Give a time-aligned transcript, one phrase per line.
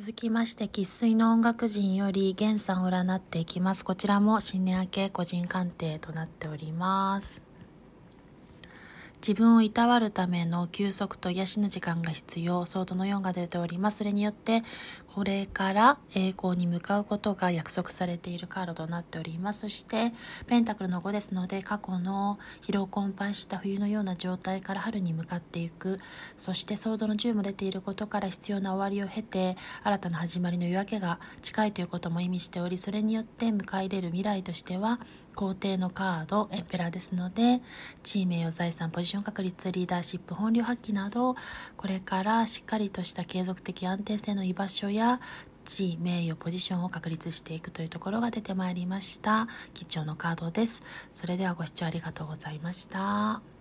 [0.00, 3.84] 続きまして生粋の音楽人より源さんを占っていきます。
[3.84, 7.42] こちらも新年明け個人鑑定となっております。
[9.28, 13.98] 自分をいたわるための休息と癒しの時間が必要、ソードの4が出ております。
[13.98, 14.62] それによって、
[15.14, 19.60] これから栄光に向かうことが約束されているカードとなっております。
[19.60, 20.14] そして、
[20.46, 26.00] ペンタクルの5ですので、過去の疲労困憊した冬のような状態から春に向かっていく。
[26.38, 35.00] そして、ソードの10も出ていることから必要な終わりを経て、新たな始まりの夜明けが近いということも意味しており、それによって迎え入れる未来としては、
[35.38, 37.62] 皇帝のカード、エンペラーですので、
[38.02, 41.36] 地位名誉財産、ポジション確率、リーダーシップ、本領発揮など、
[41.76, 45.20] これからしっかりとした継続的安定性の居場所や、
[45.64, 49.46] 地位、名誉、ポジションを確立していくというところが出てまいりました。
[49.74, 50.82] 貴重のカードです。
[51.12, 53.57] それではご視聴ありがとうございました。